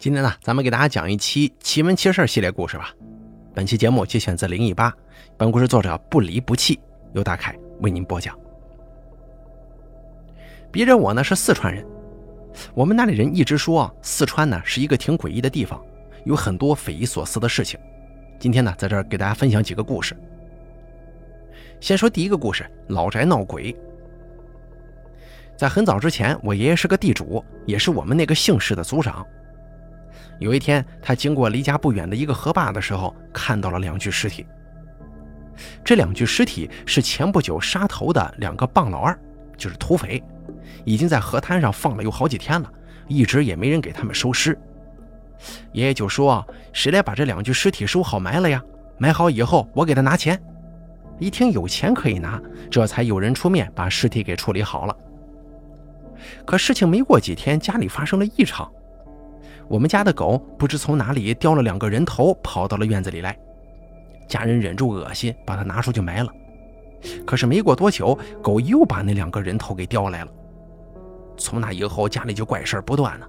[0.00, 2.90] 今天呢，咱们给大家讲一期奇闻奇事系列故事吧。
[3.54, 4.96] 本期节目节选自灵异吧，
[5.36, 6.80] 本故事作者不离不弃，
[7.12, 8.34] 由大凯为您播讲。
[10.72, 11.84] 别人我呢是四川人，
[12.72, 15.78] 我们那里人一直说四川呢是一个挺诡异的地方，
[16.24, 17.78] 有很多匪夷所思的事情。
[18.38, 20.16] 今天呢，在这儿给大家分享几个故事。
[21.78, 23.76] 先说第一个故事：老宅闹鬼。
[25.58, 29.26] 在很早之前，我爷爷是个地主，也是我们那个姓氏的族长。
[30.38, 34.46] 有一天，他经过离家不远的一个河坝的时候，看到了两具尸体。
[35.84, 39.18] 这两具尸体是前不久杀头的两个棒老二，
[39.56, 40.22] 就是土匪，
[40.84, 42.72] 已经在河滩上放了有好几天了，
[43.08, 44.58] 一直也没人给他们收尸。
[45.72, 48.62] 爷爷就说：“谁来把这两具尸体收好埋了呀？
[48.98, 50.40] 埋好以后，我给他拿钱。”
[51.18, 54.96] 一听有钱可以拿，这才有人出面把尸体给处理好了。
[56.46, 58.70] 可事情没过几天，家里发生了异常。
[59.70, 63.38] 我们家的狗不知从哪里叼了两个人头，跑到了院子里来。
[64.26, 66.32] 家人忍住恶心，把它拿出去埋了。
[67.24, 70.32] 可是没过多久，狗又把那两个人头给叼来了。
[71.36, 73.28] 从那以后，家里就怪事不断了。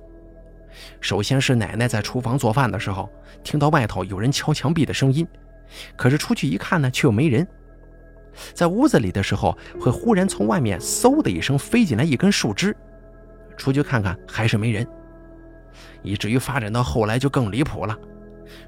[0.99, 3.07] 首先是奶奶在厨房做饭的时候，
[3.43, 5.27] 听到外头有人敲墙壁的声音，
[5.95, 7.47] 可是出去一看呢，却又没人。
[8.55, 12.75] 在屋子里的时候，会忽然从外面嗖的一声飞进来一根树枝，
[13.55, 14.87] 出去看看还是没人。
[16.03, 17.97] 以至于发展到后来就更离谱了，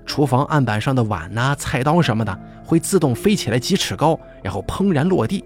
[0.06, 5.44] 厨房案板上的碗呐、菜刀什么的会自动飞起来几尺高，然后砰然落地，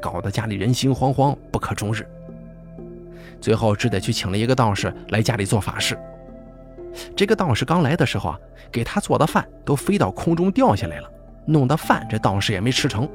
[0.00, 2.06] 搞得家里人心惶惶，不可终日。
[3.40, 5.98] 最后只得去请了一个道士来家里做法事。
[7.16, 8.38] 这个道士刚来的时候啊，
[8.70, 11.10] 给他做的饭都飞到空中掉下来了，
[11.46, 13.08] 弄得饭这道士也没吃成。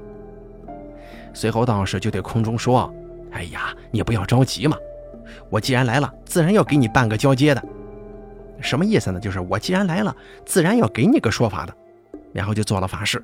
[1.33, 2.91] 随后道士就对空中说
[3.31, 4.77] ：“哎呀，你不要着急嘛。”
[5.49, 7.63] 我既然来了，自然要给你办个交接的。
[8.61, 9.19] 什么意思呢？
[9.19, 10.15] 就是我既然来了，
[10.45, 11.75] 自然要给你个说法的。
[12.33, 13.23] 然后就做了法事，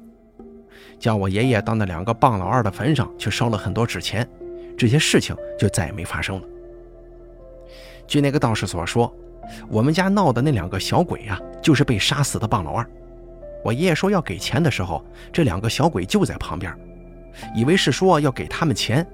[0.98, 4.26] 叫我爷爷到那两个棒老二的坟上去烧了很多纸钱，
[4.78, 6.48] 这些事情就再也没发生了。
[8.08, 9.14] 据那个道士所说，
[9.68, 12.90] 我们家闹的那两个小鬼呀，就是被杀死的棒老二。
[13.66, 15.04] 我爷爷说要给钱的时候，
[15.34, 16.74] 这两个小鬼就在旁边，
[17.54, 19.06] 以为是说要给他们钱。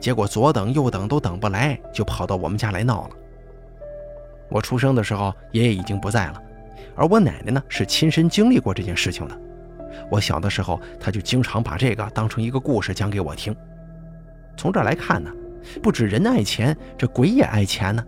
[0.00, 3.14] 结果左等右等都等不来，就跑到我们家来闹了。
[4.48, 6.42] 我出生的时候，爷爷已经不在了，
[6.96, 9.40] 而我奶奶呢是亲身经历过这件事情的。
[10.10, 13.54] 我小的时候，她就经常把这个当成一个故事讲给我听。
[14.56, 15.30] 从这来看呢，
[15.82, 18.04] 不止人爱钱，这鬼也爱钱呢。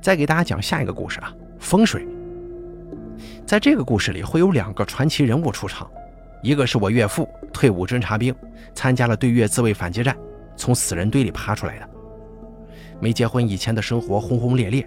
[0.00, 2.06] 再给大家讲下一个故事啊，风水。
[3.46, 5.90] 在这个故事里，会有两个传奇人物出场。
[6.44, 8.34] 一个是我岳父，退伍侦察兵，
[8.74, 10.14] 参加了对越自卫反击战，
[10.58, 11.88] 从死人堆里爬出来的。
[13.00, 14.86] 没结婚以前的生活轰轰烈烈，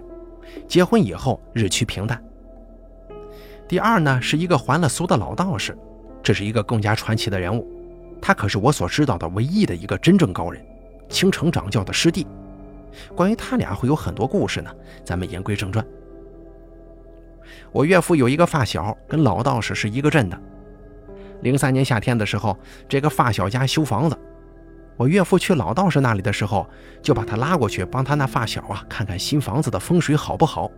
[0.68, 2.22] 结婚以后日趋平淡。
[3.66, 5.76] 第二呢，是一个还了俗的老道士，
[6.22, 7.66] 这是一个更加传奇的人物，
[8.22, 10.64] 他可是我所知道的唯一的一个真正高人，
[11.08, 12.24] 青城掌教的师弟。
[13.16, 14.70] 关于他俩会有很多故事呢，
[15.04, 15.84] 咱们言归正传。
[17.72, 20.40] 我岳父有一个发小，跟老道士是一个镇的。
[21.40, 24.18] 零三年夏天的时候，这个发小家修房子，
[24.96, 26.68] 我岳父去老道士那里的时候，
[27.00, 30.70] 就把他拉过去帮他那发小啊看看新房子的风水好不好。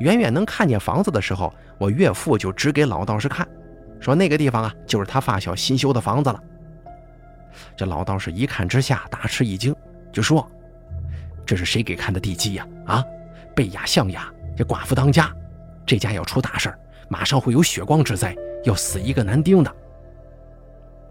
[0.00, 3.46] 远远能看见房子的时候，我岳父就指给老道士看，
[4.00, 6.42] 说那个地方啊就是他发小新修的房子了。
[7.74, 9.74] 这老道士一看之下大吃一惊，
[10.12, 10.46] 就说
[11.46, 12.66] ：“这是谁给看的地基呀？
[12.84, 13.02] 啊，
[13.54, 15.34] 贝雅象牙，这寡妇当家，
[15.86, 16.70] 这家要出大事
[17.08, 19.72] 马上会有血光之灾。”要死一个男丁的，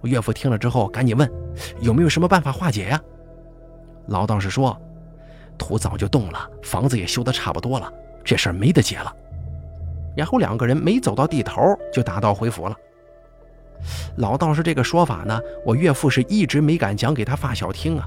[0.02, 1.30] 我岳父听了之后赶紧问
[1.80, 3.02] ：“有没有什么办法化解呀？”
[4.08, 4.78] 老道士说
[5.58, 7.92] ：“土早就动了，房子也修得差不多了，
[8.26, 9.16] 这事儿没得解了。”
[10.18, 11.62] 然后两个人没走到地头
[11.94, 12.76] 就打道回府了。
[14.18, 18.06] 老道士这个说法呢，我岳父是一直没敢讲给他发小听啊，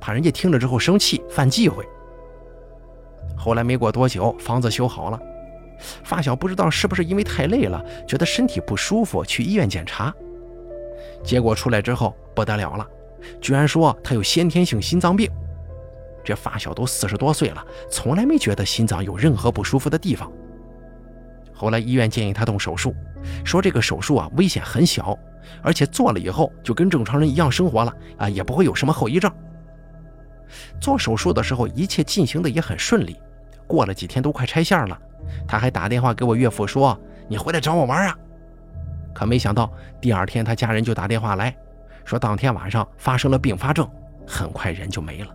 [0.00, 1.86] 怕人家听了之后生气犯忌讳。
[3.36, 5.20] 后来没过多久，房子修好了。
[6.02, 10.14] 发小不知道是不是因为太累了，觉得身体不舒服，去医院检查，
[11.22, 12.86] 结果出来之后不得了了，
[13.40, 15.30] 居然说他有先天性心脏病。
[16.24, 20.30] 这发小都四十多岁了，从来没觉得心脏有任何不舒服的地方。
[21.54, 22.94] 后来医院建议他动手术，
[23.44, 25.18] 说这个手术啊危险很小，
[25.62, 29.32] 而且做了以后就跟正常人一样生活了啊，也不会有什么后遗症。
[30.80, 33.16] 做手术的时候一切进行的也很顺利，
[33.66, 35.00] 过了几天都快拆线了。
[35.46, 36.98] 他还打电话给我岳父说
[37.28, 38.16] ：“你回来找我玩啊！”
[39.14, 41.54] 可没想到第二天他家人就打电话来
[42.04, 43.88] 说，当天晚上发生了并发症，
[44.26, 45.34] 很快人就没了。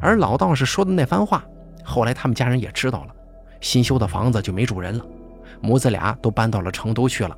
[0.00, 1.44] 而老道士说的那番话，
[1.84, 3.14] 后来他们家人也知道了，
[3.60, 5.04] 新修的房子就没主人了，
[5.60, 7.36] 母子俩都搬到了成都去了。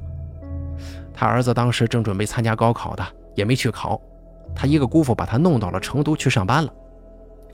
[1.13, 4.01] 他儿子当时正准备参加高考的，也没去考，
[4.55, 6.73] 他一个姑父把他弄到了成都去上班了。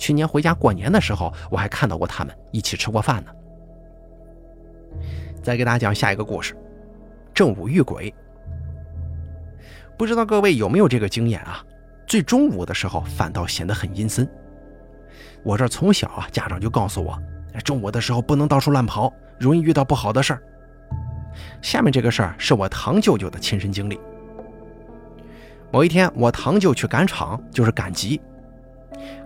[0.00, 3.30] 去年回家过年的时候，我还看到过他们一起吃过饭呢。
[5.42, 6.56] 再给大家讲下一个故事：
[7.34, 8.12] 正午遇鬼。
[9.98, 11.62] 不知道各位有没有这个经验啊？
[12.06, 14.26] 最中午的时候反倒显得很阴森。
[15.42, 17.16] 我这从小啊，家长就告诉我，
[17.62, 20.42] 中午的时候不能到处乱跑，容易遇到不好的事儿。
[21.60, 24.00] 下面这个事儿是我堂舅舅的亲身经历。
[25.70, 28.18] 某一天，我堂舅去赶场，就是赶集。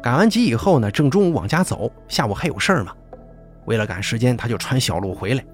[0.02, 2.92] 赶完集以后呢，正中午往家走，下午还有事儿嘛。
[3.64, 5.44] 为了赶时间，他就穿小路回来。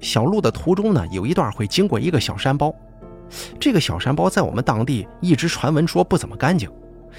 [0.00, 2.74] 小路的途中呢，有一段会经过一个小山包。
[3.58, 6.70] 这个小山包在我们当地一直传闻说不怎么干净，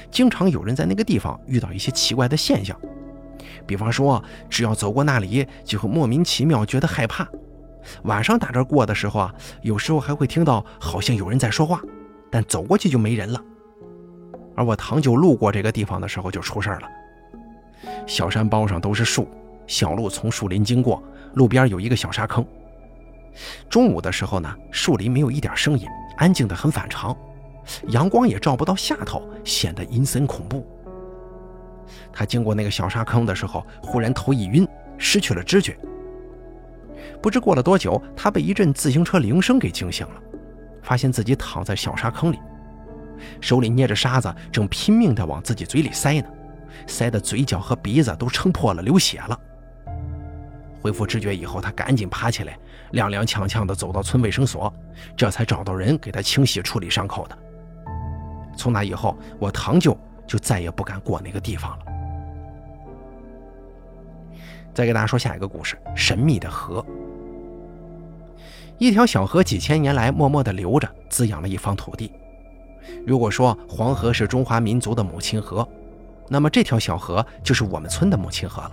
[0.10, 2.80] 经常有人在那个地方遇到一些奇怪的现象，
[3.66, 7.28] 比方说只要走过那里就会莫名其妙觉得害怕，
[8.04, 11.82] 晚上打这过的时候啊，有时候还会听到好像有人在说话，
[12.32, 13.42] 但走过去就没人了。
[14.56, 16.90] 而我堂舅路过这个地方的时候就出事了，
[18.08, 19.28] 小山包上都是树，
[19.68, 21.04] 小路从树林经过，
[21.34, 22.46] 路边有一个小沙坑。
[23.70, 25.86] 中午的时候呢，树林没有一点声音，
[26.18, 27.16] 安静的很反常，
[27.90, 30.66] 阳光也照不到下头，显得阴森恐怖。
[32.14, 34.66] 他经过那个小沙坑的时候，忽然头一晕，
[34.98, 35.78] 失去了知觉。
[37.22, 40.14] 不知过了多久，他被一阵自行车铃声给惊醒了，
[40.82, 42.40] 发现自己躺在小沙坑里，
[43.42, 46.28] 手里捏着沙子，正拼命地往自己嘴里塞呢，
[46.88, 49.40] 塞的嘴角和鼻子都撑破了，流血了。
[50.82, 52.58] 恢复知觉以后，他赶紧爬起来，
[52.92, 54.72] 踉踉跄跄地走到村卫生所，
[55.18, 57.38] 这才找到人给他清洗处理伤口的。
[58.56, 59.98] 从那以后，我堂舅
[60.28, 61.86] 就再也不敢过那个地方了。
[64.76, 66.86] 再给大家说下一个故事：神秘的河。
[68.78, 72.12] 一条小河几千年来默默地流着，滋养了一方土地。
[73.06, 75.68] 如果说黄河是中华民族的母亲河，
[76.28, 78.72] 那么这条小河就是我们村的母亲河了。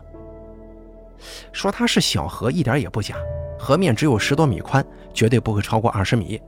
[1.53, 3.15] 说它是小河一点也不假，
[3.59, 6.41] 河面只有十多米宽，绝对不会超过二十米。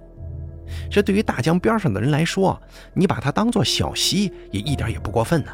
[0.91, 2.61] 这对于大江边上的人来说，
[2.95, 5.53] 你把它当做小溪也一点也不过分呢。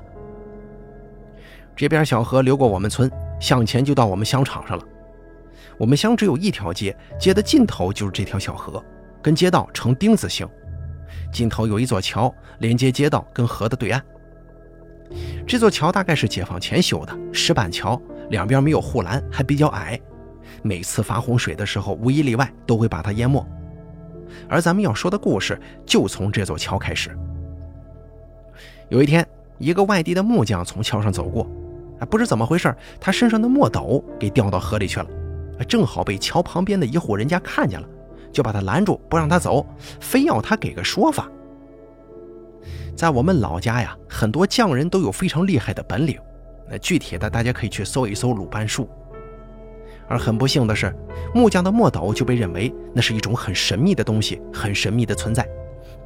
[1.76, 3.10] 这边小河流过我们村，
[3.40, 4.84] 向前就到我们乡场上了。
[5.76, 8.82] 我们乡只有一条街，街的尽头就是这条小河，
[9.20, 10.48] 跟街道呈丁字形，
[11.32, 14.02] 尽头有一座桥连接街道跟河的对岸。
[15.46, 18.00] 这座桥大概是解放前修的石板桥。
[18.30, 20.00] 两边没有护栏，还比较矮，
[20.62, 23.44] 每次发洪水的时候，无一例外都会把它淹没。
[24.48, 27.10] 而咱们要说的故事就从这座桥开始。
[28.88, 29.26] 有一天，
[29.58, 31.42] 一个外地的木匠从桥上走过，
[31.98, 35.08] 啊，不知怎么回事，他身上的墨斗给掉到河里去了，
[35.68, 37.88] 正好被桥旁边的一户人家看见了，
[38.32, 39.66] 就把他拦住，不让他走，
[40.00, 41.28] 非要他给个说法。
[42.96, 46.18] 在我们老家呀，很多匠人都有非常厉害的本领。
[46.68, 48.88] 那具体的，大家可以去搜一搜鲁班术。
[50.06, 50.94] 而很不幸的是，
[51.34, 55.48] 木匠的墨斗就被认为那是一种很神秘的东西，很神秘的存在，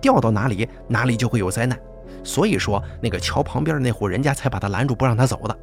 [0.01, 1.79] 掉到哪里哪里就会有灾难。
[2.23, 5.59] 所以说，那个桥旁边的那户人家才把他拦住，不让他走的。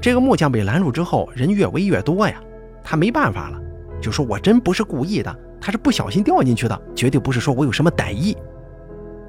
[0.00, 2.40] 这个木匠被拦住之后，人越围越多呀，
[2.82, 3.60] 他没办法了，
[4.00, 8.36] 就说我真不是故意的，他是不小心掉进去的，绝对不是说我有什么歹意。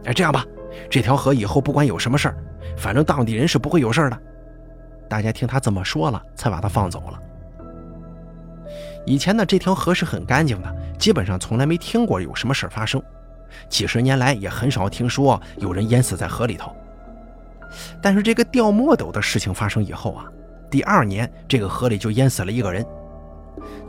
[0.05, 0.45] 哎，这样吧。
[0.89, 2.38] 这条河以后不管有什么事儿，
[2.77, 4.17] 反正当地人是不会有事儿的。
[5.09, 7.19] 大家听他这么说了，才把他放走了。
[9.05, 13.01] 以前呢，这条河是很干净的，基本上从来没听过有什么事儿发生。
[13.67, 16.71] 几十年来也很少听说有人淹死在河里头。
[17.99, 20.25] 但是这个掉墨斗的事情发生以后啊，
[20.69, 22.85] 第二年这个河里就淹死了一个人。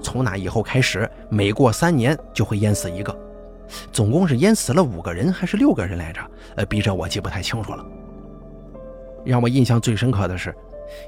[0.03, 3.17] 从那以后开始，每过三年就会淹死一个。
[3.93, 6.21] 总共是淹死了五个人还是六个人来着？
[6.57, 7.85] 呃，笔者我记不太清楚了。
[9.25, 10.55] 让我印象最深刻的是，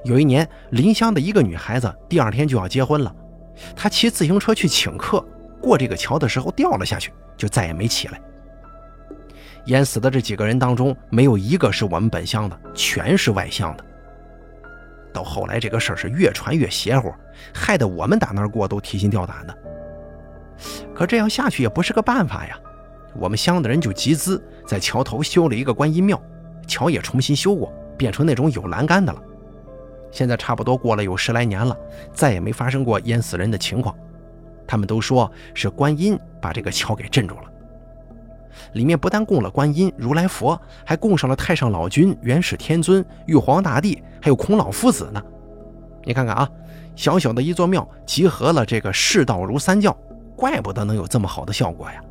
[0.04, 3.12] 有一年临湘的一个女孩子第二天就要结婚了，
[3.75, 5.25] 她骑自行车去请客，
[5.61, 8.21] 过这个桥的时候掉了下去，就再也没起来。
[9.66, 13.85] 淹死的这几个人当中，没有一个是我们本乡的，全是外乡的。
[15.12, 17.12] 到后来这个事儿是越传越邪乎，
[17.54, 19.59] 害得我们打那儿过都提心吊胆的。
[20.95, 22.59] 可这样下去也不是个办法呀，
[23.14, 26.21] 我们乡的人就集资在桥头修了一个观音庙，
[26.66, 29.23] 桥也重新修过，变成那种有栏杆的了。
[30.11, 31.76] 现在差不多过了有十来年了，
[32.12, 33.95] 再也没发生过淹死人的情况。
[34.66, 37.45] 他们都说是观音把这个桥给镇住了。
[38.73, 45.23] 里面不但供了观音、如来佛，还供上了太上老君、元始天尊、玉皇大帝，还有孔老夫子呢。
[46.04, 46.49] 你看看啊，
[46.97, 49.97] 小小的一座庙，集合了这个世道如三教，
[50.37, 52.02] 怪不得能有这么好的效果呀。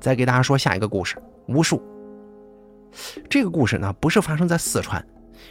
[0.00, 1.16] 再给大家说下一个故事，
[1.48, 1.82] 巫术。
[3.28, 5.04] 这个故事呢，不是发生在四川，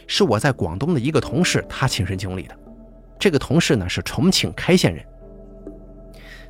[0.06, 2.58] 是我在广东的一个同事他亲身经历的。
[3.18, 5.04] 这个同事呢是重庆开县人，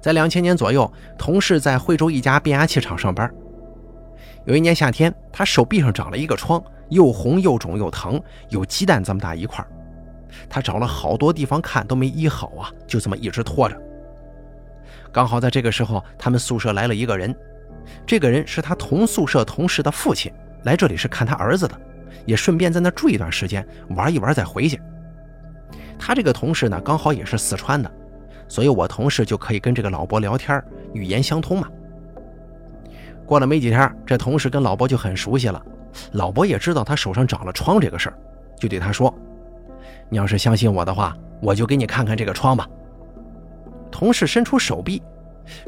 [0.01, 3.31] 在两千年左右，同事在惠州一家变压器厂上班。
[4.45, 9.65] 有一年夏天，他手臂上长了一个疮，又红又肿又疼，有鸡蛋这么大一块。
[10.49, 13.77] 他找了好多地方看都没医好啊，就这么一直拖着。
[15.11, 17.35] 刚好在这个时候，他们宿舍来了一个人，
[18.07, 20.33] 这个人是他同宿舍同事的父亲，
[20.65, 21.79] 来这里是看他儿子的，
[22.25, 24.81] 也顺便在那住一段时间，玩一玩再回去。
[25.99, 27.91] 他这个同事呢，刚好也是四川的，
[28.49, 30.63] 所以我同事就可以跟这个老伯聊天，
[30.93, 31.69] 语言相通嘛。
[33.27, 35.63] 过了没几天，这同事跟老伯就很熟悉了，
[36.13, 38.19] 老伯也知道他手上长了疮这个事儿，
[38.59, 39.15] 就对他说
[40.09, 42.67] ：“你要是相信我的话，我就给你看看这个疮吧。”
[43.93, 45.03] 同事伸出手臂，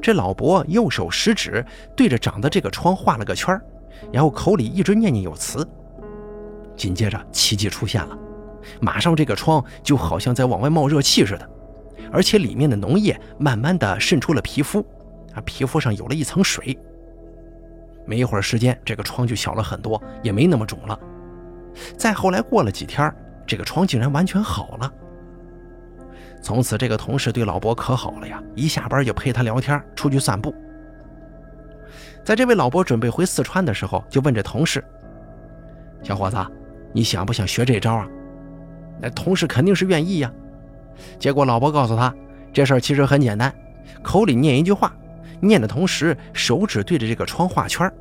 [0.01, 3.63] 这老伯右手食指对着长的这个疮画了个圈儿
[4.11, 5.67] 然后口里一直念念有词。
[6.77, 8.17] 紧接着，奇迹出现了。
[8.81, 11.51] 马上这个疮就好像在往外冒热气似的，
[12.12, 14.81] 而且里面的脓液慢慢的渗出了皮肤，
[15.35, 16.79] 啊，皮肤上有了一层水。
[18.07, 20.99] 没一会儿时间，这个疮就小了很多，也没那么肿了。
[21.97, 23.14] 再后来过了几天，
[23.47, 24.93] 这个疮竟然完全好了。
[26.43, 30.55] 从此这个同事对老伯可好了呀，一下班就陪他聊天，出去散步。
[32.25, 34.83] 在这位老伯准备回四川的时候，就问这同事
[36.02, 36.37] ：“小伙子，
[36.93, 38.09] 你想不想学这招啊？”
[39.00, 40.33] 那同事肯定是愿意呀，
[41.19, 42.14] 结果老伯告诉他，
[42.52, 43.54] 这事儿其实很简单，
[44.02, 44.92] 口里念一句话，
[45.40, 47.92] 念的同时手指对着这个窗画圈儿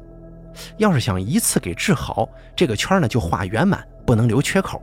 [0.77, 4.81] 要是想一次给治好，这个圈呢就画圆满，不能留缺口；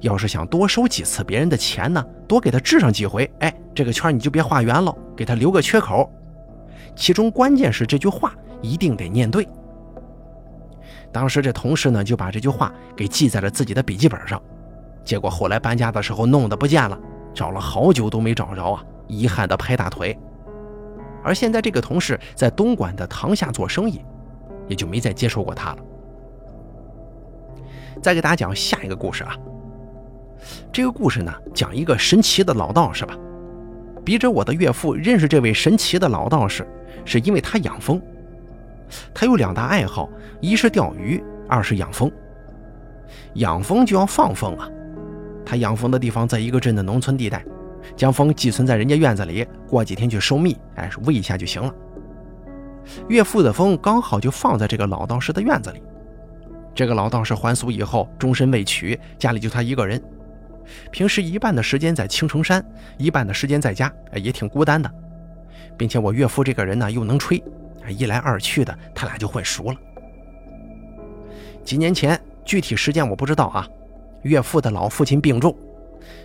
[0.00, 6.10] 要是想多收几次别人的钱呢，多给他治上几回，哎，这个圈你就别画圆了，给他留个缺口。
[6.96, 9.48] 其中关键是这句话一定得念对。
[11.12, 14.42] 当时这同事呢就把这句话给记在了自己的笔记本上。
[15.04, 16.98] 结果后来搬家的时候弄得不见了，
[17.38, 20.18] 找了好久都没找着啊，遗憾的拍大腿。
[21.22, 24.04] 而现在这个同事在东莞的塘下做生意，
[24.66, 25.78] 也就没再接触过他了。
[28.02, 29.36] 再给大家讲下一个故事啊，
[30.72, 33.16] 这个故事呢讲一个神奇的老道士吧。
[34.04, 36.66] 笔者我的岳父认识这位神奇的老道士，
[37.04, 38.02] 是因为他养蜂。
[39.14, 40.08] 他有两大爱好，
[40.40, 42.10] 一是钓鱼，二是养蜂。
[43.34, 44.68] 养蜂就要放蜂啊。
[45.48, 47.42] 他养蜂的地方在一个镇的农村地带，
[47.96, 51.74] 将蜂寄存在人家院子里，过几天去收蜜，哎，喂一下就行了。
[53.08, 55.82] 岳父的蜂刚好就放在这个老道士的院子里。
[56.74, 59.98] 这个老道士还俗以后，终身未娶，家里就他一个人，
[60.90, 62.62] 平时一半的时间在青城山，
[62.98, 64.92] 一半的时间在家，也挺孤单的。
[65.78, 67.42] 并且我岳父这个人呢又能吹，
[67.88, 69.76] 一来二去的，他俩就混熟了。
[71.64, 73.66] 几年前，具体时间我不知道啊。
[74.22, 75.56] 岳父的老父亲病重，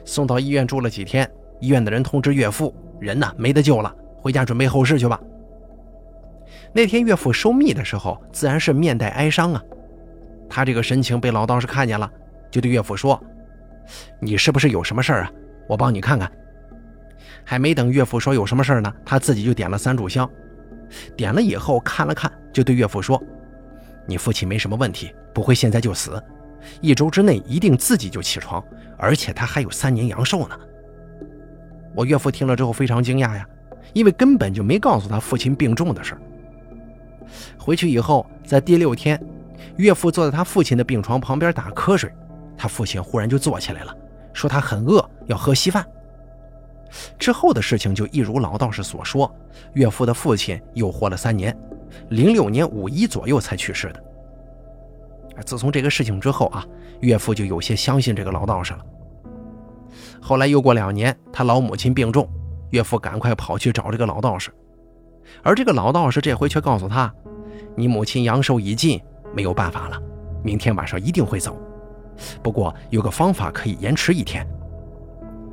[0.06, 1.30] 送到医院住了几天。
[1.60, 5.20] 医院的人通知岳父，人呢没得救了，回家准备后事去吧。
[6.74, 9.64] 那天岳父收蜜的时候，自然是面带哀伤啊。
[10.50, 12.12] 他这个神情被老道士看见了，
[12.52, 13.22] 就对岳父说
[14.20, 15.32] ：“你是不是有什么事儿啊？
[15.68, 16.30] 我帮你看看。”
[17.46, 20.30] 还没等岳父说有什么事儿呢，他自己就点了三炷香。
[21.16, 23.22] 点了以后看了看，就对岳父说
[24.06, 26.22] ：“你父亲没什么问题，不会现在就死。”
[26.82, 28.64] 一周之内一定自己就起床，
[28.98, 30.60] 而且他还有三年阳寿呢。
[31.96, 33.48] 我岳父听了之后非常惊讶呀，
[33.94, 36.18] 因为根本就没告诉他父亲病重的事
[37.58, 39.22] 回去以后，在第六天，
[39.78, 42.12] 岳父坐在他父亲的病床旁边打瞌睡，
[42.58, 43.96] 他父亲忽然就坐起来了，
[44.34, 45.86] 说他很饿，要喝稀饭。
[47.18, 49.34] 之后的事情就一如老道士所说，
[49.74, 51.56] 岳父的父亲又活了三年，
[52.10, 54.04] 零六年五一左右才去世的。
[55.42, 56.66] 自从这个事情之后啊，
[57.02, 58.80] 岳父就有些相信这个老道士了。
[60.22, 62.30] 后来又过两年，他老母亲病重，
[62.70, 64.52] 岳父赶快跑去找这个老道士，
[65.42, 67.14] 而这个老道士这回却告诉他
[67.76, 69.02] ：“你母亲阳寿已尽，
[69.34, 70.02] 没有办法了，
[70.44, 71.58] 明天晚上一定会走。
[72.42, 74.48] 不过有个方法可以延迟一天。”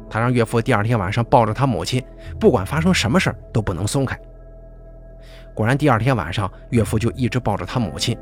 [0.08, 2.04] 他让岳父第二天晚上抱着他母亲，
[2.38, 4.18] 不管发生什么事都不能松开。
[5.54, 8.16] 果然，第二天晚上，岳父就一直抱着他母亲。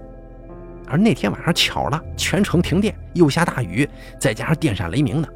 [0.89, 5.29] 而那天晚上巧了，全城停电，又下大雨，再加上电闪雷鸣的。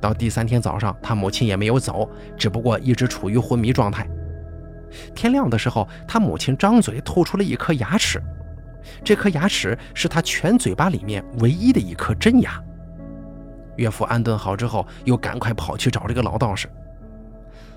[0.00, 4.08] 到第三天早上，他母亲也没有走，只不过一直处于昏迷状态。
[5.14, 8.20] 天亮的时候，他母亲张嘴吐出了一颗牙齿，
[9.04, 12.60] 这颗牙齿是他全嘴巴里面唯一的一颗真牙。
[13.76, 16.68] 岳父安顿好之后，又赶快跑去找这个老道士。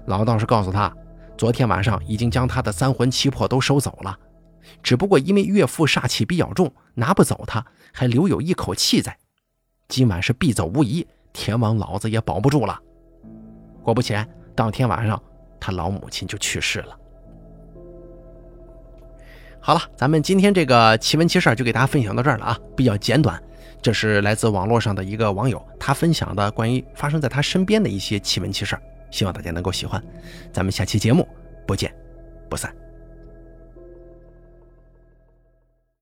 [0.05, 0.91] 老道士告诉他，
[1.37, 4.17] 昨天晚上已经将他的三魂七魄都收走了，
[4.81, 9.17] 只不过因为岳父煞气比较重，拿不走他，还留有一口气在。
[9.87, 12.79] 今晚是必走无疑，天王老子也保不住了。
[13.83, 15.21] 果不其然，当天晚上
[15.59, 16.97] 他老母亲就去世了。
[19.59, 23.41] 好了，咱们今天这个奇闻奇事就给大家分享到这儿了啊，比较简短。
[23.81, 28.77] 这是来自网络上的一个网友，他分享的关于发生在他身边的一些奇闻奇事，
[29.11, 30.01] 希望大家能够喜欢。
[30.51, 31.27] 咱们下期节目
[31.67, 31.93] 不见
[32.49, 32.82] 不散。